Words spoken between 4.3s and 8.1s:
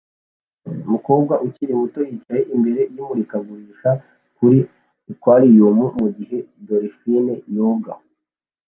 kuri aquarium mugihe dolphine yoga